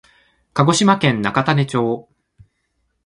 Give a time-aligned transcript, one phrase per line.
[0.55, 2.09] 鹿児島県中種子町